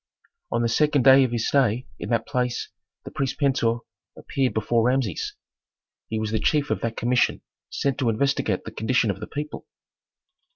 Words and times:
On 0.51 0.63
the 0.63 0.67
second 0.67 1.03
day 1.03 1.23
of 1.23 1.31
his 1.31 1.47
stay 1.47 1.85
in 1.99 2.09
that 2.09 2.25
place 2.25 2.69
the 3.03 3.11
priest 3.11 3.37
Pentuer 3.39 3.81
appeared 4.17 4.51
before 4.51 4.83
Rameses. 4.83 5.35
He 6.09 6.17
was 6.17 6.31
the 6.31 6.39
chief 6.39 6.71
of 6.71 6.81
that 6.81 6.97
commission 6.97 7.43
sent 7.69 7.99
to 7.99 8.09
investigate 8.09 8.63
the 8.63 8.71
condition 8.71 9.11
of 9.11 9.19
the 9.19 9.27
people. 9.27 9.67